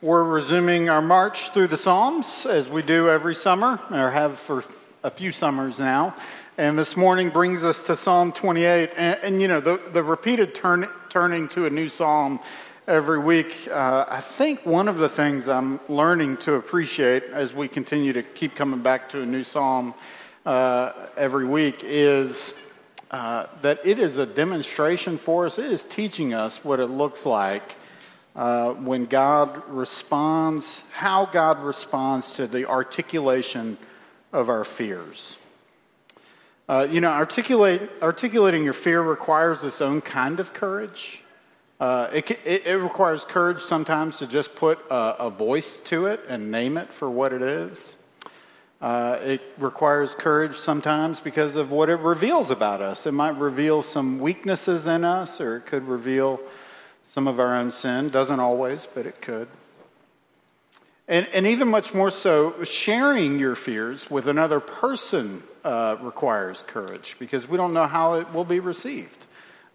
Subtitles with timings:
[0.00, 4.62] We're resuming our march through the Psalms as we do every summer, or have for
[5.02, 6.14] a few summers now.
[6.56, 8.92] And this morning brings us to Psalm 28.
[8.96, 12.38] And, and you know, the, the repeated turn, turning to a new psalm
[12.86, 17.66] every week, uh, I think one of the things I'm learning to appreciate as we
[17.66, 19.94] continue to keep coming back to a new psalm
[20.46, 22.54] uh, every week is
[23.10, 25.58] uh, that it is a demonstration for us.
[25.58, 27.74] It is teaching us what it looks like
[28.38, 33.76] uh, when God responds, how God responds to the articulation
[34.32, 35.36] of our fears.
[36.68, 41.24] Uh, you know, articulating your fear requires its own kind of courage.
[41.80, 46.20] Uh, it, it, it, requires courage sometimes to just put a, a, voice to it
[46.28, 47.96] and name it for what it is.
[48.80, 53.04] Uh, it requires courage sometimes because of what it reveals about us.
[53.06, 56.40] It might reveal some weaknesses in us, or it could reveal
[57.18, 58.10] some of our own sin.
[58.10, 59.48] Doesn't always, but it could.
[61.08, 67.16] And, and even much more so, sharing your fears with another person uh, requires courage
[67.18, 69.26] because we don't know how it will be received.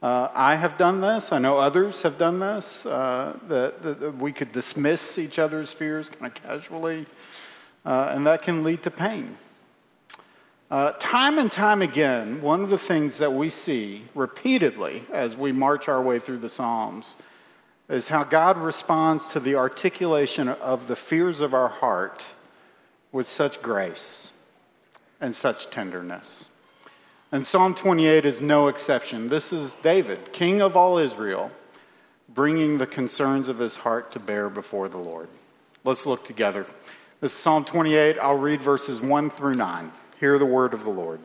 [0.02, 1.34] Uh, I have done this.
[1.34, 2.86] I know others have done this.
[2.86, 7.06] Uh, that, we could dismiss each other's fears kind of casually,
[7.86, 9.36] uh, and that can lead to pain.
[10.72, 15.52] Uh, time and time again, one of the things that we see repeatedly as we
[15.52, 17.18] march our way through the Psalms
[17.94, 22.26] is how God responds to the articulation of the fears of our heart
[23.12, 24.32] with such grace
[25.22, 26.48] and such tenderness.
[27.32, 29.28] And Psalm 28 is no exception.
[29.28, 31.52] This is David, king of all Israel,
[32.28, 35.30] bringing the concerns of his heart to bear before the Lord.
[35.84, 36.66] Let's look together.
[37.22, 38.18] This is Psalm 28.
[38.18, 39.92] I'll read verses 1 through 9.
[40.20, 41.20] Hear the word of the Lord.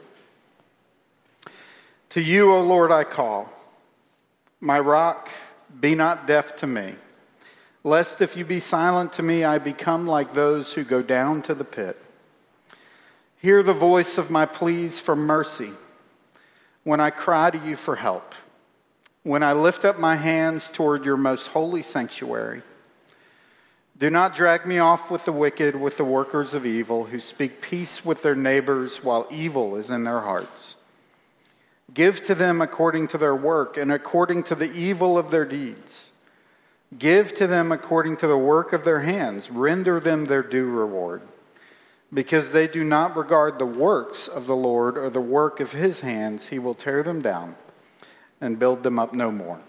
[2.11, 3.50] To you, O Lord, I call,
[4.61, 5.30] my rock
[5.80, 6.94] be not deaf to me,
[7.84, 11.55] lest if you be silent to me, I become like those who go down to
[11.55, 11.97] the pit.
[13.41, 15.70] Hear the voice of my pleas for mercy
[16.84, 18.34] when I cry to you for help,
[19.23, 22.62] when I lift up my hands toward your most holy sanctuary.
[23.98, 27.61] Do not drag me off with the wicked, with the workers of evil, who speak
[27.61, 30.77] peace with their neighbors while evil is in their hearts.
[31.92, 36.12] Give to them according to their work and according to the evil of their deeds.
[36.96, 39.50] Give to them according to the work of their hands.
[39.50, 41.22] Render them their due reward.
[42.12, 46.00] Because they do not regard the works of the Lord or the work of his
[46.00, 47.56] hands, he will tear them down
[48.40, 49.60] and build them up no more.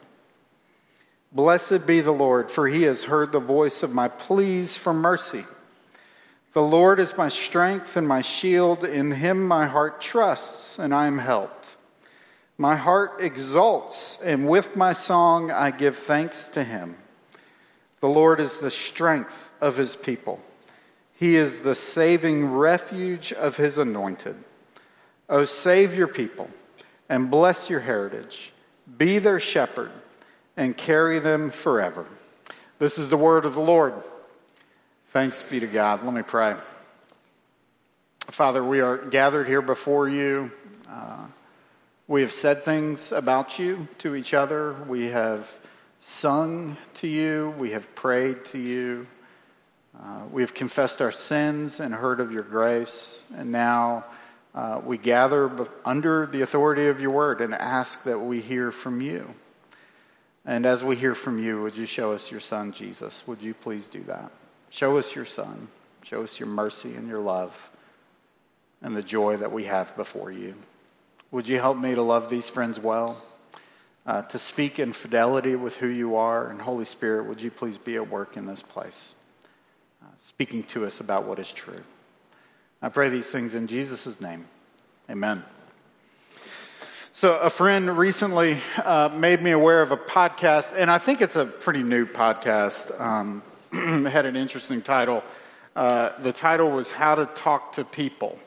[1.32, 5.46] Blessed be the Lord, for he has heard the voice of my pleas for mercy.
[6.54, 8.84] The Lord is my strength and my shield.
[8.84, 11.76] In him my heart trusts, and I am helped.
[12.60, 16.98] My heart exults, and with my song I give thanks to him.
[18.02, 20.42] The Lord is the strength of his people,
[21.16, 24.36] he is the saving refuge of his anointed.
[25.30, 26.50] O save your people
[27.08, 28.52] and bless your heritage,
[28.98, 29.92] be their shepherd,
[30.58, 32.06] and carry them forever.
[32.78, 33.94] This is the word of the Lord.
[35.08, 36.04] Thanks be to God.
[36.04, 36.56] Let me pray.
[38.28, 40.52] Father, we are gathered here before you.
[40.90, 41.28] Uh,
[42.10, 44.74] we have said things about you to each other.
[44.88, 45.48] We have
[46.02, 47.54] sung to you.
[47.60, 49.06] We have prayed to you.
[49.96, 53.26] Uh, we have confessed our sins and heard of your grace.
[53.38, 54.06] And now
[54.56, 59.02] uh, we gather under the authority of your word and ask that we hear from
[59.02, 59.32] you.
[60.48, 63.22] And as we hear from you, would you show us your son, Jesus?
[63.28, 64.32] Would you please do that?
[64.72, 65.68] Show us your son.
[66.02, 67.70] Show us your mercy and your love
[68.82, 70.56] and the joy that we have before you.
[71.32, 73.22] Would you help me to love these friends well?
[74.06, 76.50] Uh, to speak in fidelity with who you are.
[76.50, 79.14] And Holy Spirit, would you please be at work in this place,
[80.02, 81.82] uh, speaking to us about what is true?
[82.82, 84.48] I pray these things in Jesus' name.
[85.08, 85.44] Amen.
[87.14, 91.36] So, a friend recently uh, made me aware of a podcast, and I think it's
[91.36, 93.00] a pretty new podcast.
[93.00, 95.24] Um, had an interesting title.
[95.76, 98.40] Uh, the title was How to Talk to People.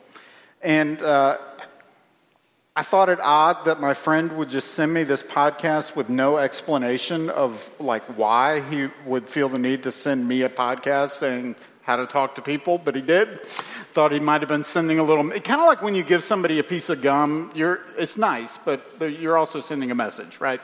[0.61, 1.37] And uh,
[2.75, 6.37] I thought it odd that my friend would just send me this podcast with no
[6.37, 11.55] explanation of like why he would feel the need to send me a podcast saying
[11.83, 13.41] how to talk to people, but he did.
[13.91, 15.29] Thought he might have been sending a little.
[15.41, 17.51] Kind of like when you give somebody a piece of gum.
[17.53, 18.83] You're, it's nice, but
[19.19, 20.61] you're also sending a message, right?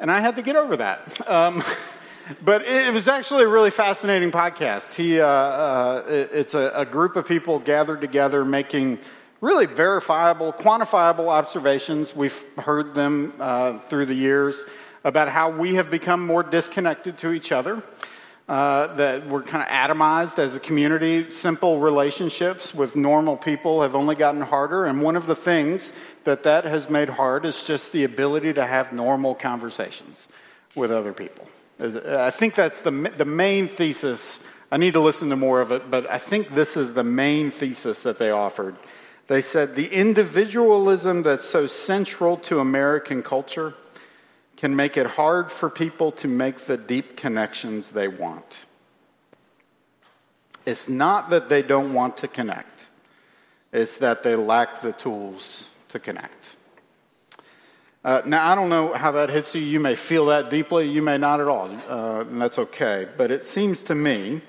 [0.00, 1.30] And I had to get over that.
[1.30, 1.62] Um,
[2.44, 4.92] but it was actually a really fascinating podcast.
[4.94, 8.98] He, uh, uh, it's a, a group of people gathered together making
[9.42, 12.16] really verifiable, quantifiable observations.
[12.16, 14.64] We've heard them uh, through the years
[15.04, 17.82] about how we have become more disconnected to each other.
[18.48, 21.30] uh, that we're kind of atomized as a community.
[21.30, 24.84] Simple relationships with normal people have only gotten harder.
[24.84, 25.92] And one of the things
[26.24, 30.28] that that has made hard is just the ability to have normal conversations
[30.74, 31.46] with other people.
[31.80, 34.42] I think that's the, the main thesis.
[34.70, 37.50] I need to listen to more of it, but I think this is the main
[37.50, 38.76] thesis that they offered.
[39.28, 43.74] They said the individualism that's so central to American culture
[44.56, 48.64] can make it hard for people to make the deep connections they want.
[50.64, 52.86] It's not that they don't want to connect,
[53.72, 56.50] it's that they lack the tools to connect.
[58.04, 59.62] Uh, now, I don't know how that hits you.
[59.62, 63.06] You may feel that deeply, you may not at all, uh, and that's okay.
[63.16, 64.40] But it seems to me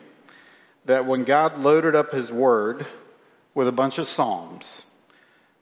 [0.85, 2.85] that when God loaded up His Word
[3.53, 4.85] with a bunch of Psalms,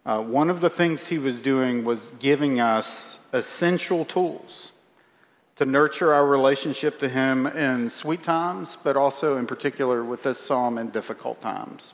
[0.06, 4.72] uh, one of the things He was doing was giving us essential tools
[5.58, 10.40] to nurture our relationship to Him in sweet times, but also in particular with this
[10.40, 11.94] psalm in difficult times.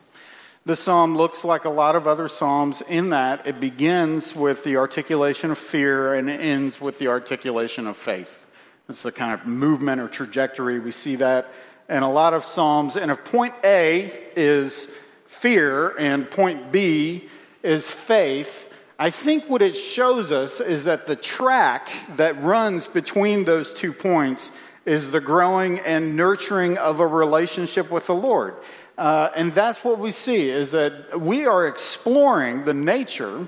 [0.66, 4.76] This psalm looks like a lot of other psalms in that it begins with the
[4.78, 8.46] articulation of fear and ends with the articulation of faith.
[8.90, 10.80] It's the kind of movement or trajectory.
[10.80, 11.52] We see that
[11.90, 12.98] in a lot of psalms.
[12.98, 14.90] And if point A is
[15.40, 17.30] fear and point B
[17.64, 23.46] is faith, I think what it shows us is that the track that runs between
[23.46, 24.52] those two points
[24.86, 28.56] is the growing and nurturing of a relationship with the Lord.
[28.98, 33.48] Uh, and that's what we see is that we are exploring the nature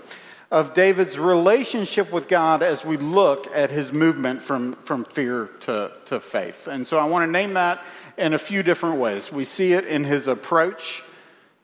[0.52, 5.92] of David's relationship with God as we look at his movement from, from fear to,
[6.06, 6.68] to faith.
[6.68, 7.82] And so I want to name that
[8.18, 9.32] in a few different ways.
[9.32, 11.04] We see it in his approach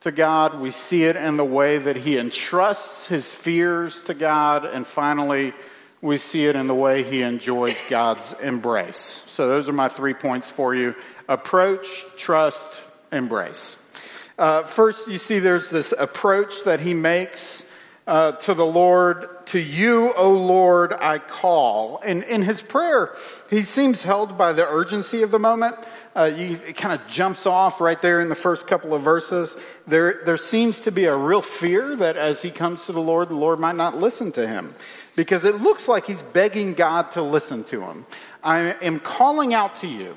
[0.06, 0.60] to God.
[0.60, 4.64] We see it in the way that he entrusts his fears to God.
[4.64, 5.52] And finally,
[6.00, 9.24] we see it in the way he enjoys God's embrace.
[9.26, 10.94] So, those are my three points for you
[11.28, 12.80] approach, trust,
[13.12, 13.82] embrace.
[14.38, 17.66] Uh, first, you see there's this approach that he makes
[18.06, 19.28] uh, to the Lord.
[19.48, 22.00] To you, O Lord, I call.
[22.06, 23.16] And in his prayer,
[23.50, 25.78] he seems held by the urgency of the moment
[26.16, 29.58] uh, you, it kind of jumps off right there in the first couple of verses.
[29.86, 33.30] There, there seems to be a real fear that as he comes to the Lord,
[33.30, 34.76] the Lord might not listen to him
[35.16, 38.06] because it looks like he's begging God to listen to him.
[38.44, 40.16] I am calling out to you.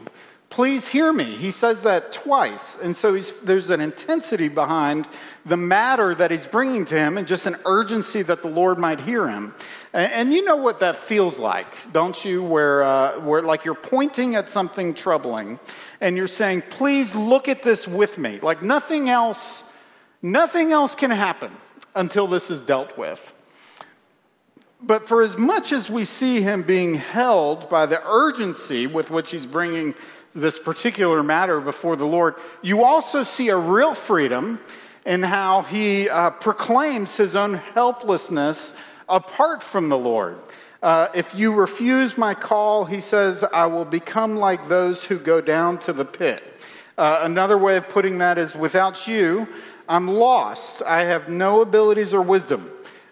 [0.50, 1.25] Please hear me.
[1.25, 2.79] He says that twice.
[2.79, 5.06] And so there's an intensity behind
[5.44, 9.01] the matter that he's bringing to him and just an urgency that the Lord might
[9.01, 9.55] hear him.
[9.93, 12.43] And, and you know what that feels like, don't you?
[12.43, 15.59] Where, uh, where like you're pointing at something troubling
[16.00, 18.39] and you're saying, please look at this with me.
[18.41, 19.65] Like nothing else,
[20.23, 21.53] nothing else can happen
[21.95, 23.35] until this is dealt with.
[24.81, 29.33] But for as much as we see him being held by the urgency with which
[29.33, 29.95] he's bringing
[30.35, 34.61] this particular matter before the Lord, you also see a real freedom
[35.05, 38.73] in how he uh, proclaims his own helplessness
[39.09, 40.39] apart from the Lord.
[40.83, 45.41] Uh, if you refuse my call, he says, I will become like those who go
[45.41, 46.43] down to the pit.
[46.97, 49.49] Uh, another way of putting that is, without you,
[49.89, 50.83] I'm lost.
[50.83, 52.71] I have no abilities or wisdom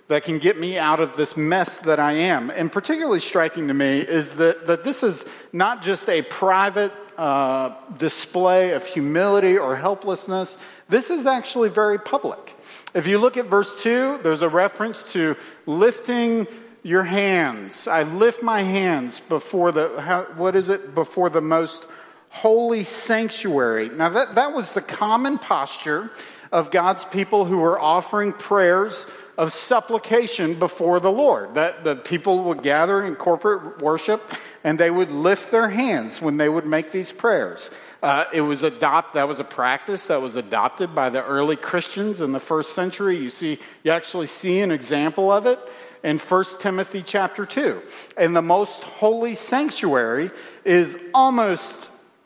[0.08, 2.50] that can get me out of this mess that I am.
[2.50, 7.74] And particularly striking to me is that, that this is not just a private uh,
[7.98, 10.56] display of humility or helplessness,
[10.88, 12.54] this is actually very public.
[12.94, 16.46] If you look at verse 2, there's a reference to lifting
[16.86, 17.88] your hands.
[17.88, 20.94] I lift my hands before the, how, what is it?
[20.94, 21.84] Before the most
[22.28, 23.88] holy sanctuary.
[23.88, 26.12] Now, that, that was the common posture
[26.52, 29.04] of God's people who were offering prayers
[29.36, 31.56] of supplication before the Lord.
[31.56, 34.22] That the people would gather in corporate worship
[34.62, 37.68] and they would lift their hands when they would make these prayers.
[38.00, 42.20] Uh, it was adopt that was a practice that was adopted by the early Christians
[42.20, 43.16] in the first century.
[43.16, 45.58] You see, you actually see an example of it
[46.06, 47.82] in 1 Timothy chapter 2.
[48.16, 50.30] And the most holy sanctuary
[50.64, 51.74] is almost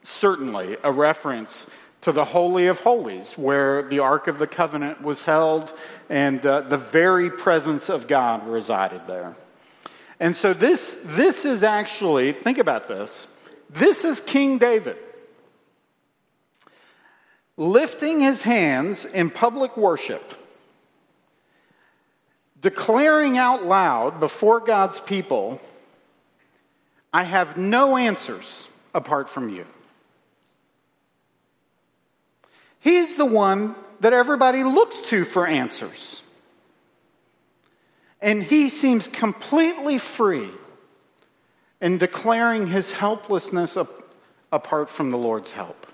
[0.03, 1.67] certainly a reference
[2.03, 5.73] to the Holy of Holies, where the Ark of the Covenant was held
[6.11, 9.35] and uh, the very presence of God resided there.
[10.21, 13.27] And so this, this is actually, think about this,
[13.71, 14.99] this is King David
[17.57, 20.40] lifting his hands in public worship
[22.61, 25.61] declaring out loud before God's people,
[27.13, 29.67] I have no answers apart from you.
[32.81, 36.23] He's the one that everybody looks to for answers.
[38.23, 40.51] And he seems completely free
[41.81, 43.77] in declaring his helplessness
[44.53, 45.87] apart from the Lord's help.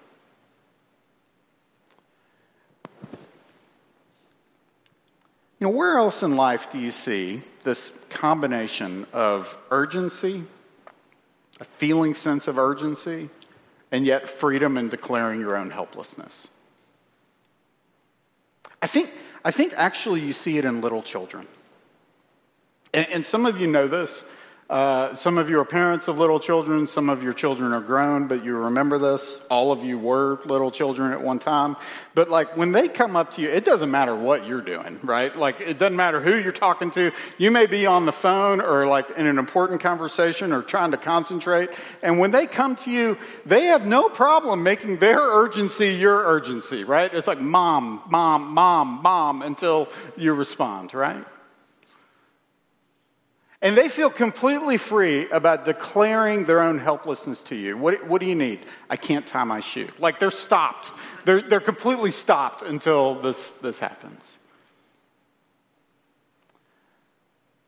[5.58, 10.44] You know, where else in life do you see this combination of urgency,
[11.60, 13.30] a feeling sense of urgency,
[13.90, 16.48] and yet freedom in declaring your own helplessness?
[18.82, 19.10] I think,
[19.44, 21.46] I think actually you see it in little children.
[22.92, 24.22] And, and some of you know this.
[24.68, 26.88] Uh, some of you are parents of little children.
[26.88, 29.40] Some of your children are grown, but you remember this.
[29.48, 31.76] All of you were little children at one time.
[32.16, 35.34] But like when they come up to you, it doesn't matter what you're doing, right?
[35.36, 37.12] Like it doesn't matter who you're talking to.
[37.38, 40.96] You may be on the phone or like in an important conversation or trying to
[40.96, 41.70] concentrate.
[42.02, 46.82] And when they come to you, they have no problem making their urgency your urgency,
[46.82, 47.12] right?
[47.14, 51.24] It's like mom, mom, mom, mom until you respond, right?
[53.62, 57.76] And they feel completely free about declaring their own helplessness to you.
[57.76, 58.60] What, what do you need?
[58.90, 59.88] I can't tie my shoe.
[59.98, 60.90] Like they're stopped.
[61.24, 64.36] They're, they're completely stopped until this, this happens.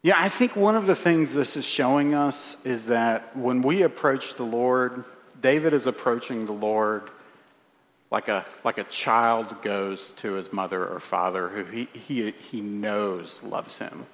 [0.02, 3.82] Yeah, I think one of the things this is showing us is that when we
[3.82, 5.04] approach the Lord,
[5.40, 7.10] David is approaching the Lord
[8.10, 12.60] like a, like a child goes to his mother or father who he, he, he
[12.60, 14.06] knows loves him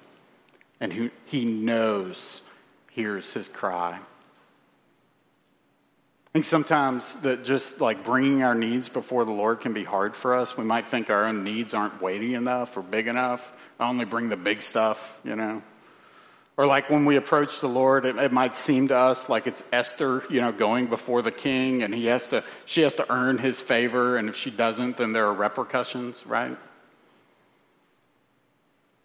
[0.79, 2.41] and who he knows
[2.91, 3.99] hears his cry.
[6.27, 10.15] I think sometimes that just like bringing our needs before the Lord can be hard
[10.15, 10.57] for us.
[10.57, 13.51] We might think our own needs aren't weighty enough or big enough.
[13.79, 15.61] I only bring the big stuff, you know.
[16.57, 19.61] Or like when we approach the Lord, it, it, might seem to us like it's
[19.73, 23.37] Esther, you know, going before the king and he has to, she has to earn
[23.37, 24.15] his favor.
[24.15, 26.57] And if she doesn't, then there are repercussions, right?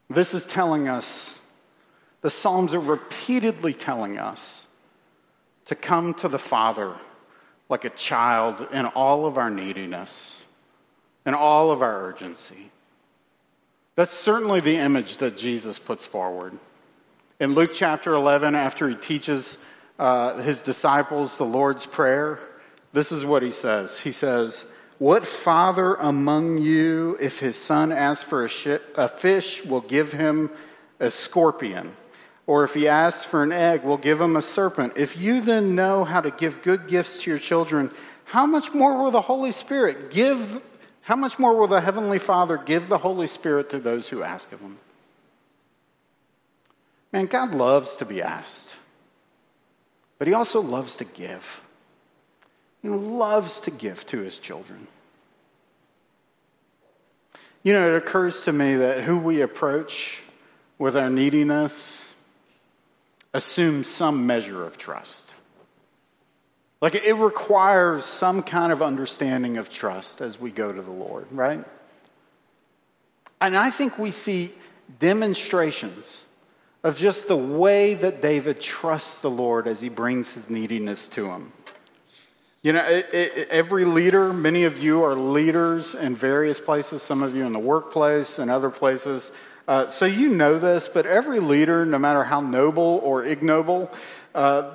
[0.08, 1.39] This is telling us
[2.22, 4.66] the Psalms are repeatedly telling us
[5.66, 6.94] to come to the Father
[7.68, 10.42] like a child in all of our neediness
[11.24, 12.70] and all of our urgency.
[13.94, 16.58] That's certainly the image that Jesus puts forward.
[17.38, 19.58] In Luke chapter 11, after he teaches
[19.98, 22.38] uh, his disciples the Lord's Prayer,
[22.92, 23.98] this is what he says.
[24.00, 24.64] He says,
[24.98, 30.50] What father among you, if his son asks for a, a fish, will give him
[30.98, 31.94] a scorpion?
[32.50, 34.94] Or if he asks for an egg, we'll give him a serpent.
[34.96, 37.92] If you then know how to give good gifts to your children,
[38.24, 40.60] how much more will the Holy Spirit give?
[41.02, 44.50] How much more will the Heavenly Father give the Holy Spirit to those who ask
[44.50, 44.78] of him?
[47.12, 48.70] Man, God loves to be asked,
[50.18, 51.60] but he also loves to give.
[52.82, 54.88] He loves to give to his children.
[57.62, 60.22] You know, it occurs to me that who we approach
[60.78, 62.09] with our neediness,
[63.32, 65.30] assumes some measure of trust.
[66.80, 71.26] Like it requires some kind of understanding of trust as we go to the Lord,
[71.30, 71.64] right?
[73.40, 74.52] And I think we see
[74.98, 76.22] demonstrations
[76.82, 81.26] of just the way that David trusts the Lord as he brings his neediness to
[81.26, 81.52] him.
[82.62, 87.22] You know, it, it, every leader, many of you are leaders in various places, some
[87.22, 89.32] of you in the workplace and other places.
[89.70, 93.88] Uh, so you know this, but every leader, no matter how noble or ignoble,
[94.34, 94.68] uh,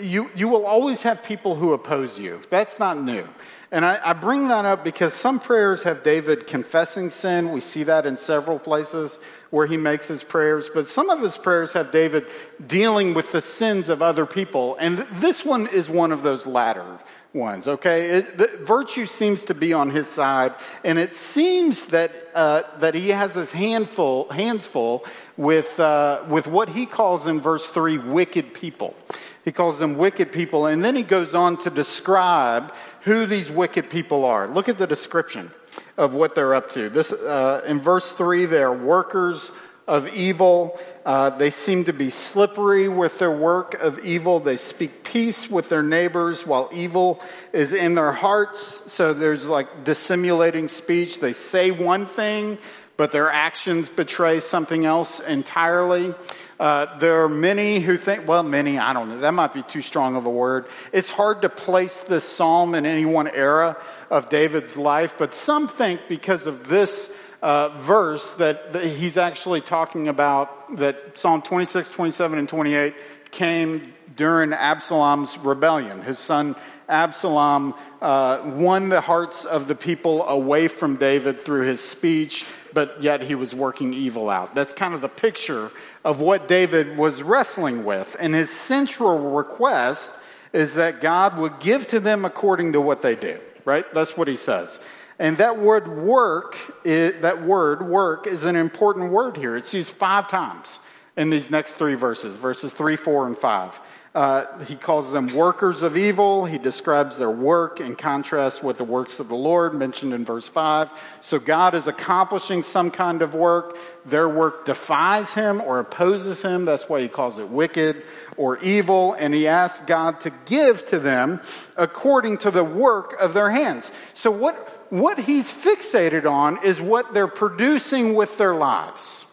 [0.00, 2.40] you, you will always have people who oppose you.
[2.48, 3.26] That's not new.
[3.72, 7.50] And I, I, bring that up because some prayers have David confessing sin.
[7.50, 9.18] We see that in several places
[9.50, 10.70] where he makes his prayers.
[10.72, 12.24] But some of his prayers have David
[12.64, 14.76] dealing with the sins of other people.
[14.78, 17.00] And this one is one of those latter
[17.32, 18.10] ones, okay?
[18.10, 20.54] It, the, virtue seems to be on his side,
[20.84, 25.04] and it seems that, uh, that he has his handful, hands full
[25.36, 28.96] with, uh, with what he calls in verse 3 wicked people.
[29.44, 33.90] He calls them wicked people, and then he goes on to describe who these wicked
[33.90, 34.48] people are.
[34.48, 35.50] Look at the description
[35.96, 36.88] of what they're up to.
[36.88, 39.50] This, uh, in verse 3, they are workers
[39.88, 40.78] of evil.
[41.04, 44.38] Uh, they seem to be slippery with their work of evil.
[44.38, 47.22] They speak peace with their neighbors while evil
[47.54, 48.92] is in their hearts.
[48.92, 51.20] So there's like dissimulating speech.
[51.20, 52.58] They say one thing,
[52.98, 56.14] but their actions betray something else entirely.
[56.60, 59.80] Uh, there are many who think, well, many, I don't know, that might be too
[59.80, 60.66] strong of a word.
[60.92, 63.76] It's hard to place this psalm in any one era
[64.10, 67.10] of David's life, but some think because of this
[67.42, 72.94] uh, verse that, that he's actually talking about that Psalm 26, 27, and 28
[73.30, 76.02] came during Absalom's rebellion.
[76.02, 76.56] His son
[76.88, 83.02] Absalom uh, won the hearts of the people away from David through his speech, but
[83.02, 84.54] yet he was working evil out.
[84.54, 85.70] That's kind of the picture
[86.04, 88.16] of what David was wrestling with.
[88.18, 90.12] And his central request
[90.52, 93.84] is that God would give to them according to what they do, right?
[93.92, 94.78] That's what he says.
[95.18, 99.56] And that word work, is, that word work is an important word here.
[99.56, 100.78] It's used five times
[101.16, 103.78] in these next three verses, verses three, four, and five.
[104.14, 106.46] Uh, he calls them workers of evil.
[106.46, 110.48] He describes their work in contrast with the works of the Lord mentioned in verse
[110.48, 110.90] 5.
[111.20, 113.76] So God is accomplishing some kind of work.
[114.06, 116.64] Their work defies him or opposes him.
[116.64, 118.02] That's why he calls it wicked
[118.36, 119.12] or evil.
[119.12, 121.40] And he asks God to give to them
[121.76, 123.92] according to the work of their hands.
[124.14, 129.26] So what, what he's fixated on is what they're producing with their lives.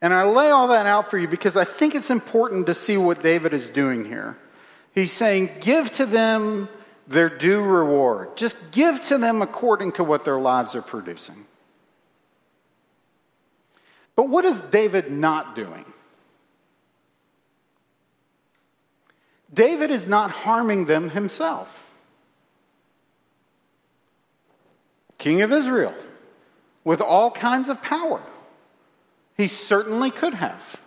[0.00, 2.96] And I lay all that out for you because I think it's important to see
[2.96, 4.36] what David is doing here.
[4.94, 6.68] He's saying, give to them
[7.06, 8.36] their due reward.
[8.36, 11.46] Just give to them according to what their lives are producing.
[14.14, 15.84] But what is David not doing?
[19.52, 21.85] David is not harming them himself.
[25.18, 25.94] King of Israel,
[26.84, 28.20] with all kinds of power.
[29.36, 30.80] He certainly could have.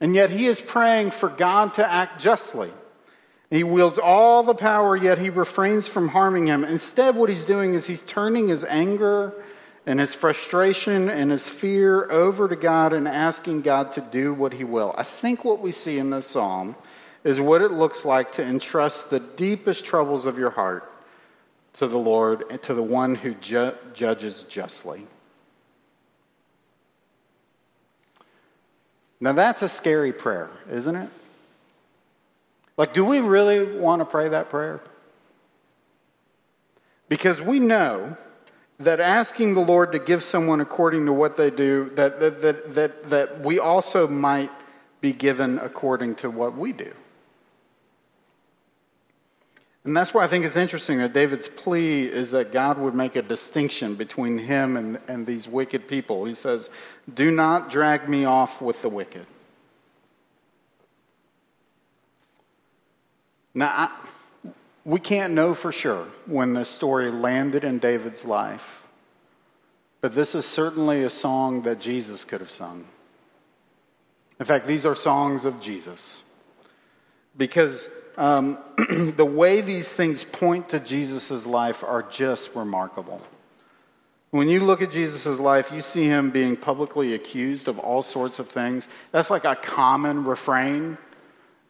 [0.00, 2.70] And yet he is praying for God to act justly.
[3.50, 6.64] He wields all the power, yet he refrains from harming him.
[6.64, 9.32] Instead, what he's doing is he's turning his anger
[9.86, 14.52] and his frustration and his fear over to God and asking God to do what
[14.54, 14.94] he will.
[14.98, 16.74] I think what we see in this psalm
[17.22, 20.92] is what it looks like to entrust the deepest troubles of your heart
[21.78, 25.06] to the Lord and to the one who ju- judges justly.
[29.20, 31.08] Now, that's a scary prayer, isn't it?
[32.76, 34.80] Like, do we really want to pray that prayer?
[37.08, 38.16] Because we know
[38.78, 42.74] that asking the Lord to give someone according to what they do, that, that, that,
[42.74, 44.50] that, that we also might
[45.00, 46.92] be given according to what we do.
[49.86, 53.14] And that's why I think it's interesting that David's plea is that God would make
[53.14, 56.24] a distinction between him and, and these wicked people.
[56.24, 56.70] He says,
[57.14, 59.24] Do not drag me off with the wicked.
[63.54, 64.50] Now, I,
[64.84, 68.82] we can't know for sure when this story landed in David's life,
[70.00, 72.86] but this is certainly a song that Jesus could have sung.
[74.40, 76.24] In fact, these are songs of Jesus.
[77.36, 78.58] Because um,
[79.16, 83.20] the way these things point to Jesus' life are just remarkable.
[84.30, 88.38] When you look at Jesus' life, you see him being publicly accused of all sorts
[88.38, 88.88] of things.
[89.12, 90.98] That's like a common refrain,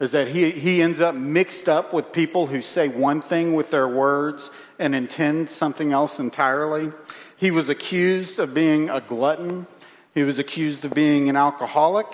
[0.00, 3.70] is that he, he ends up mixed up with people who say one thing with
[3.70, 6.92] their words and intend something else entirely.
[7.36, 9.66] He was accused of being a glutton.
[10.14, 12.06] He was accused of being an alcoholic.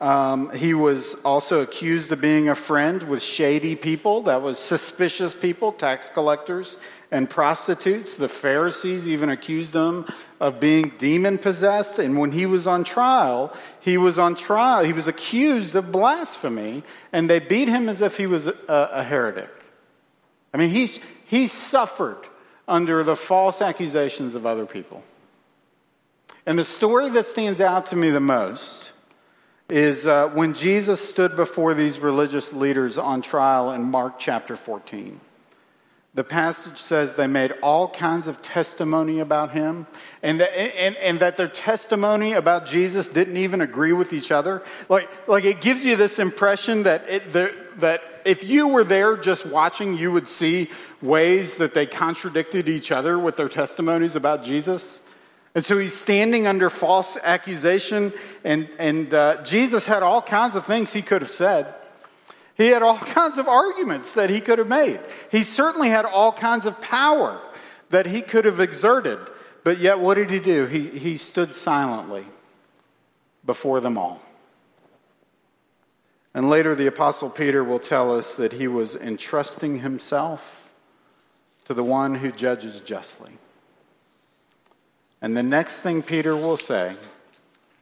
[0.00, 5.34] Um, he was also accused of being a friend with shady people, that was suspicious
[5.34, 6.78] people, tax collectors
[7.10, 8.14] and prostitutes.
[8.14, 10.06] The Pharisees even accused him
[10.40, 11.98] of being demon possessed.
[11.98, 14.84] And when he was on trial, he was on trial.
[14.84, 16.82] He was accused of blasphemy,
[17.12, 19.50] and they beat him as if he was a, a heretic.
[20.54, 22.24] I mean, he's, he suffered
[22.66, 25.02] under the false accusations of other people.
[26.46, 28.89] And the story that stands out to me the most
[29.70, 35.20] is uh, when Jesus stood before these religious leaders on trial in Mark chapter 14.
[36.12, 39.86] The passage says they made all kinds of testimony about him,
[40.24, 44.62] and that, and, and that their testimony about Jesus didn't even agree with each other.
[44.88, 49.16] Like, like it gives you this impression that, it, the, that if you were there
[49.16, 50.68] just watching, you would see
[51.00, 55.00] ways that they contradicted each other with their testimonies about Jesus.
[55.54, 58.12] And so he's standing under false accusation,
[58.44, 61.74] and, and uh, Jesus had all kinds of things he could have said.
[62.56, 65.00] He had all kinds of arguments that he could have made.
[65.30, 67.40] He certainly had all kinds of power
[67.90, 69.18] that he could have exerted.
[69.64, 70.66] But yet, what did he do?
[70.66, 72.24] He, he stood silently
[73.44, 74.20] before them all.
[76.32, 80.70] And later, the Apostle Peter will tell us that he was entrusting himself
[81.64, 83.32] to the one who judges justly.
[85.22, 86.94] And the next thing Peter will say,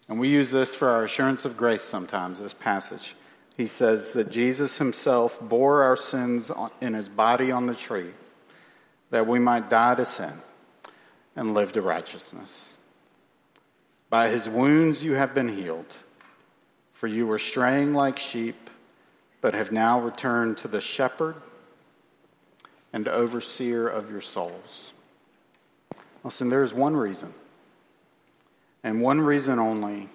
[0.09, 3.15] and we use this for our assurance of grace sometimes, this passage,
[3.57, 8.11] he says that Jesus himself bore our sins in his body on the tree
[9.11, 10.33] that we might die to sin
[11.37, 12.73] and live to righteousness.
[14.11, 15.97] By his wounds you have been healed,
[16.93, 18.71] for you were straying like sheep,
[19.41, 21.37] but have now returned to the shepherd
[22.93, 24.93] and overseer of your souls.
[26.29, 27.33] Listen, there is one reason,
[28.85, 30.11] and one reason only,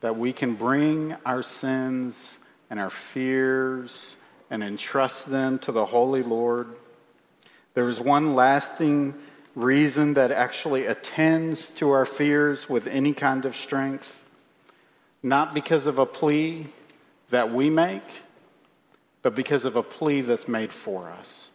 [0.00, 2.38] that we can bring our sins
[2.70, 4.16] and our fears
[4.48, 6.68] and entrust them to the Holy Lord.
[7.74, 9.14] There is one lasting
[9.54, 14.10] reason that actually attends to our fears with any kind of strength,
[15.22, 16.68] not because of a plea
[17.28, 18.08] that we make,
[19.20, 21.50] but because of a plea that's made for us.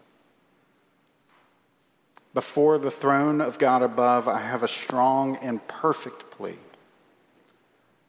[2.34, 6.58] Before the throne of God above, I have a strong and perfect plea.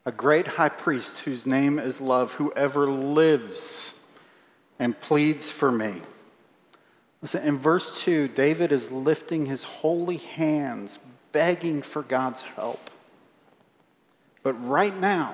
[0.05, 3.93] A great high priest whose name is love, whoever lives
[4.79, 6.01] and pleads for me.
[7.21, 10.99] Listen, in verse 2, David is lifting his holy hands,
[11.31, 12.89] begging for God's help.
[14.43, 15.33] But right now,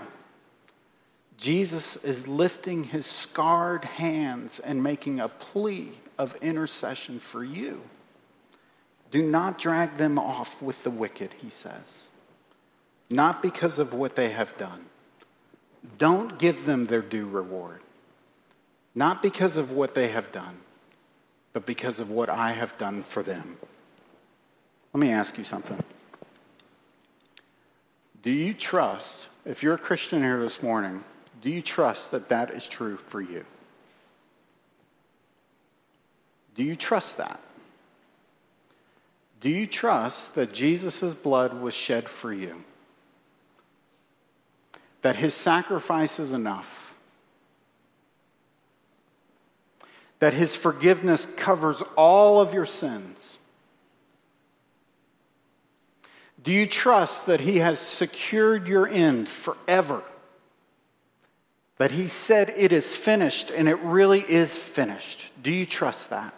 [1.37, 7.81] Jesus is lifting his scarred hands and making a plea of intercession for you.
[9.11, 12.07] Do not drag them off with the wicked, he says,
[13.09, 14.85] not because of what they have done.
[15.97, 17.81] Don't give them their due reward,
[18.95, 20.57] not because of what they have done,
[21.51, 23.57] but because of what I have done for them.
[24.93, 25.83] Let me ask you something.
[28.23, 31.03] Do you trust, if you're a Christian here this morning,
[31.41, 33.43] do you trust that that is true for you?
[36.55, 37.39] Do you trust that?
[39.41, 42.63] Do you trust that Jesus' blood was shed for you?
[45.01, 46.93] That his sacrifice is enough?
[50.19, 53.37] That his forgiveness covers all of your sins?
[56.43, 60.03] Do you trust that he has secured your end forever?
[61.81, 65.19] that he said it is finished and it really is finished.
[65.41, 66.31] Do you trust that?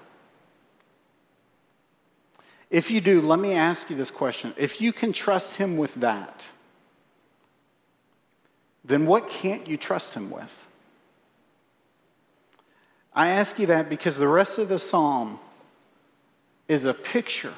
[2.74, 4.52] If you do, let me ask you this question.
[4.58, 6.48] If you can trust him with that,
[8.84, 10.66] then what can't you trust him with?
[13.14, 15.38] I ask you that because the rest of the psalm
[16.68, 17.54] is a picture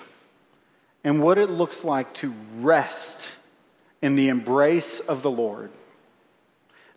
[1.05, 3.21] and what it looks like to rest
[4.01, 5.71] in the embrace of the Lord.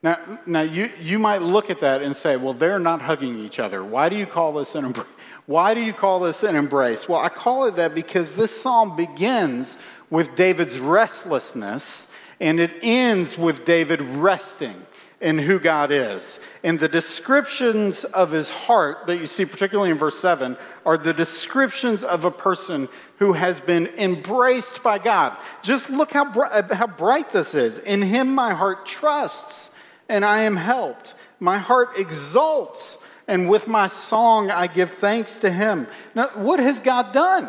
[0.03, 3.59] Now, now you, you might look at that and say, well, they're not hugging each
[3.59, 3.83] other.
[3.83, 5.09] Why do you call this an embrace?
[5.47, 7.09] Why do you call this an embrace?
[7.09, 9.77] Well, I call it that because this psalm begins
[10.11, 12.07] with David's restlessness
[12.41, 14.75] and it ends with David resting
[15.21, 16.39] in who God is.
[16.63, 20.57] And the descriptions of his heart that you see, particularly in verse 7,
[20.87, 25.37] are the descriptions of a person who has been embraced by God.
[25.63, 26.31] Just look how,
[26.73, 27.79] how bright this is.
[27.79, 29.71] In him my heart trusts
[30.09, 31.15] and I am helped.
[31.41, 35.87] My heart exults, and with my song I give thanks to him.
[36.15, 37.49] Now, what has God done?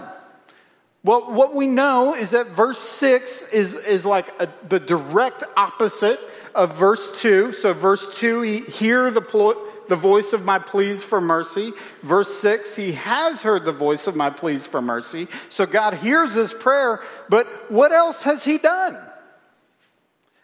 [1.04, 6.20] Well, what we know is that verse 6 is, is like a, the direct opposite
[6.54, 7.54] of verse 2.
[7.54, 11.72] So, verse 2, he hear the, plo- the voice of my pleas for mercy.
[12.04, 15.30] Verse 6, he has heard the voice of my pleas for mercy.
[15.48, 18.98] So, God hears his prayer, but what else has he done?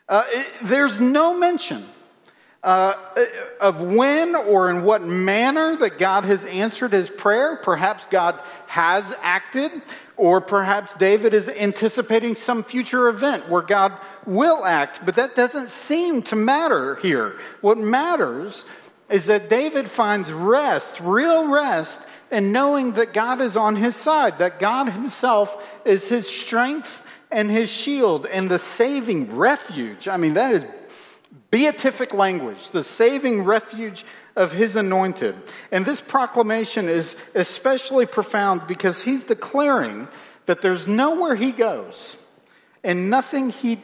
[0.08, 1.84] Uh, it, there's no mention
[2.66, 2.96] uh,
[3.62, 7.58] of when or in what manner that God has answered his prayer.
[7.58, 9.72] Perhaps God has acted,
[10.18, 13.94] or perhaps David is anticipating some future event where God
[14.26, 17.38] will act, but that doesn't seem to matter here.
[17.62, 18.66] What matters
[19.12, 22.02] is that David finds rest, real rest,
[22.32, 27.52] in knowing that God is on his side, that God himself is his strength and
[27.52, 30.08] his shield and the saving refuge.
[30.08, 30.66] I mean, that is
[31.56, 34.04] beatific language, the saving refuge
[34.36, 35.34] of his anointed.
[35.72, 40.10] And this proclamation is especially profound because he's declaring
[40.48, 42.18] that there's nowhere he goes
[42.84, 43.82] and nothing he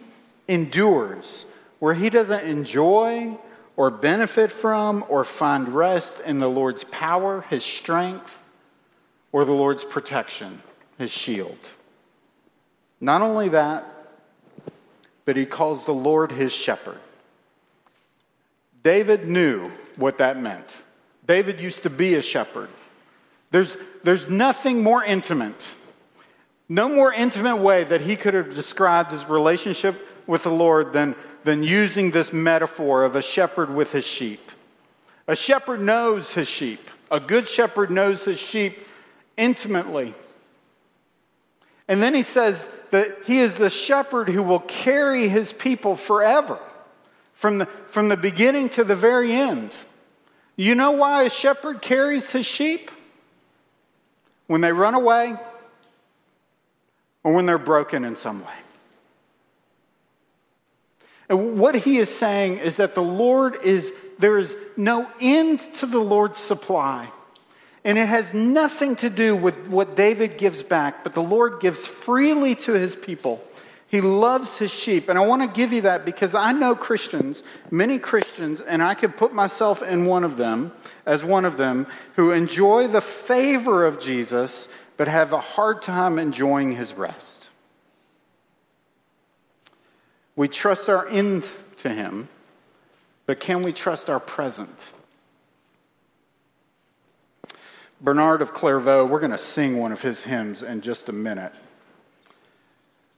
[0.50, 1.46] endures
[1.80, 3.38] where he doesn't enjoy
[3.78, 8.38] or benefit from or find rest in the Lord's power, his strength,
[9.32, 10.62] or the Lord's protection,
[10.98, 11.70] his shield.
[13.00, 13.86] Not only that,
[15.24, 17.00] but he calls the Lord his shepherd.
[18.84, 20.76] David knew what that meant.
[21.28, 22.70] David used to be a shepherd.
[23.52, 25.68] There's, there's nothing more intimate,
[26.68, 31.16] no more intimate way that he could have described his relationship with the Lord than,
[31.44, 34.52] than using this metaphor of a shepherd with his sheep.
[35.28, 36.90] A shepherd knows his sheep.
[37.12, 38.88] A good shepherd knows his sheep
[39.38, 40.14] intimately.
[41.88, 46.58] And then he says that he is the shepherd who will carry his people forever
[47.42, 49.76] from the, from the beginning to the very end.
[50.56, 52.92] You know why a shepherd carries his sheep?
[54.46, 55.36] When they run away
[57.24, 58.54] or when they're broken in some way.
[61.30, 65.88] And what he is saying is that the Lord is There is no end to
[65.88, 67.10] the Lord's supply.
[67.84, 71.88] And it has nothing to do with what David gives back, but the Lord gives
[71.88, 73.44] freely to his people.
[73.92, 75.10] He loves his sheep.
[75.10, 78.96] And I want to give you that because I know Christians, many Christians, and I
[78.96, 80.72] could put myself in one of them,
[81.06, 86.20] as one of them, who enjoy the favor of Jesus, but have a hard time
[86.20, 87.50] enjoying his rest.
[90.38, 91.44] We trust our end
[91.80, 92.30] to him,
[93.26, 94.80] but can we trust our present?
[98.00, 101.54] Bernard of Clairvaux, we're going to sing one of his hymns in just a minute.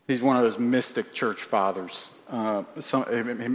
[0.07, 2.09] He's one of those mystic church fathers.
[2.29, 3.05] Uh, some,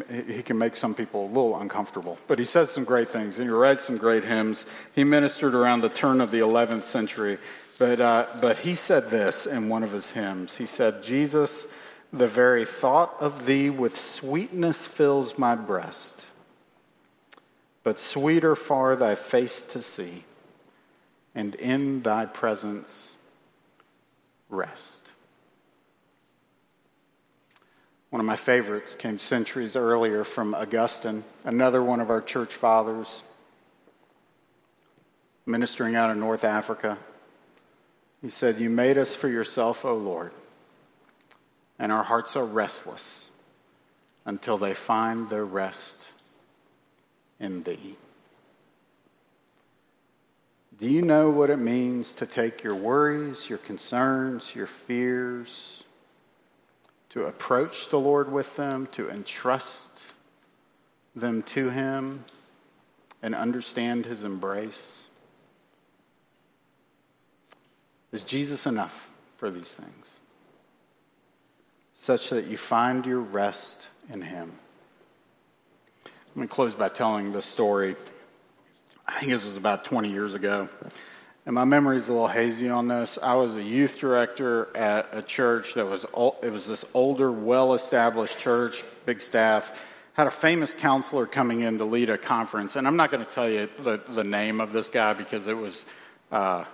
[0.09, 3.39] he, he, can make some people a little uncomfortable, but he says some great things
[3.39, 4.67] and he writes some great hymns.
[4.95, 7.39] He ministered around the turn of the 11th century,
[7.79, 10.57] but, uh, but he said this in one of his hymns.
[10.57, 11.67] He said, Jesus,
[12.13, 16.27] the very thought of thee with sweetness fills my breast,
[17.83, 20.25] but sweeter far thy face to see
[21.35, 23.17] and in thy presence
[24.49, 25.09] rest.
[28.11, 33.23] One of my favorites came centuries earlier from Augustine, another one of our church fathers,
[35.45, 36.97] ministering out of North Africa.
[38.23, 40.33] He said, You made us for yourself, O Lord,
[41.79, 43.29] and our hearts are restless
[44.25, 46.05] until they find their rest
[47.39, 47.97] in thee.
[50.81, 55.83] Do you know what it means to take your worries, your concerns, your fears,
[57.11, 59.89] to approach the Lord with them, to entrust
[61.15, 62.25] them to Him,
[63.23, 65.05] and understand His embrace?
[68.13, 70.17] Is Jesus enough for these things?
[71.93, 74.53] Such that you find your rest in Him.
[76.05, 77.97] I'm going to close by telling the story
[79.09, 80.69] I think this was about 20 years ago.
[81.49, 83.19] And my memory is a little hazy on this.
[83.23, 87.73] I was a youth director at a church that was, it was this older, well
[87.73, 89.73] established church, big staff,
[90.13, 92.77] had a famous counselor coming in to lead a conference.
[92.77, 95.57] And I'm not going to tell you the, the name of this guy because it
[95.57, 95.87] was,
[96.31, 96.67] uh,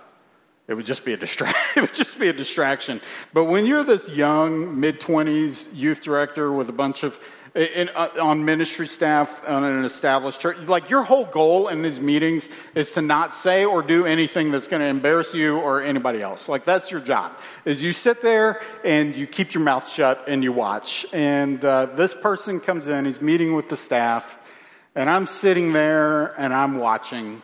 [0.67, 2.99] it would just be a it would just be a distraction.
[3.31, 7.17] But when you're this young, mid 20s youth director with a bunch of
[7.55, 10.57] in, uh, on ministry staff on an established church.
[10.59, 14.67] Like your whole goal in these meetings is to not say or do anything that's
[14.67, 16.49] going to embarrass you or anybody else.
[16.49, 17.31] Like that's your job.
[17.63, 21.05] Is you sit there and you keep your mouth shut and you watch.
[21.13, 23.05] And uh, this person comes in.
[23.05, 24.37] He's meeting with the staff,
[24.93, 27.41] and I'm sitting there and I'm watching,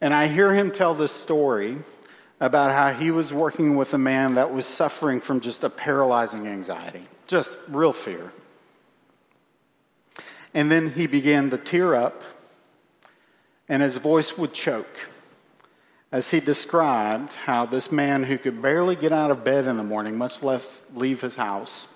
[0.00, 1.78] and I hear him tell this story
[2.40, 6.48] about how he was working with a man that was suffering from just a paralyzing
[6.48, 8.32] anxiety, just real fear.
[10.52, 12.24] And then he began to tear up,
[13.68, 15.08] and his voice would choke
[16.12, 19.84] as he described how this man who could barely get out of bed in the
[19.84, 21.86] morning, much less leave his house,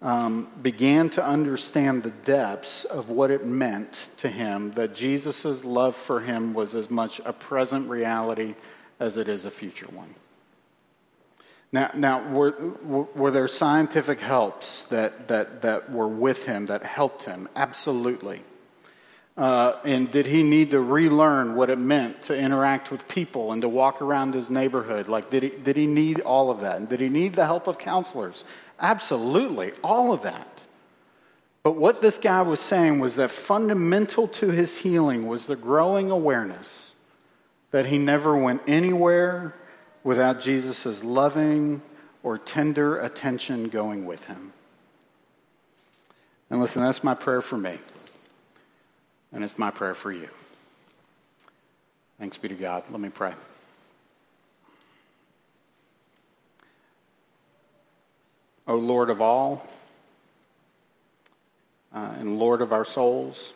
[0.00, 5.96] um, began to understand the depths of what it meant to him that Jesus' love
[5.96, 8.54] for him was as much a present reality
[9.00, 10.14] as it is a future one.
[11.72, 12.50] Now, now were,
[13.14, 17.48] were there scientific helps that, that, that were with him that helped him?
[17.56, 18.42] Absolutely.
[19.34, 23.62] Uh, and did he need to relearn what it meant to interact with people and
[23.62, 25.08] to walk around his neighborhood?
[25.08, 26.76] Like, did he, did he need all of that?
[26.76, 28.44] And did he need the help of counselors?
[28.78, 30.48] Absolutely, all of that.
[31.62, 36.10] But what this guy was saying was that fundamental to his healing was the growing
[36.10, 36.94] awareness
[37.70, 39.54] that he never went anywhere
[40.04, 41.82] without Jesus' loving
[42.22, 44.52] or tender attention going with him.
[46.50, 47.78] And listen, that's my prayer for me.
[49.32, 50.28] And it's my prayer for you.
[52.18, 52.84] Thanks be to God.
[52.90, 53.32] Let me pray.
[58.68, 59.66] O Lord of all,
[61.92, 63.52] uh, and Lord of our souls,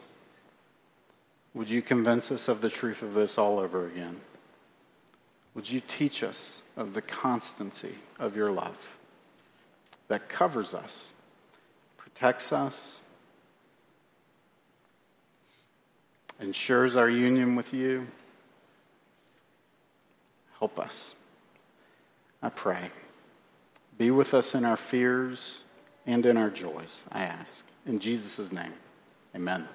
[1.55, 4.21] would you convince us of the truth of this all over again?
[5.57, 8.77] Would you teach us of the constancy of your love
[10.09, 11.15] that covers us,
[11.97, 13.01] protects us,
[16.39, 18.07] ensures our union with you?
[20.59, 21.15] Help us.
[22.43, 22.91] I pray.
[23.97, 25.65] Be with us in our fears
[26.05, 27.65] and in our joys, I ask.
[27.87, 28.75] In Jesus' name,
[29.35, 29.67] amen.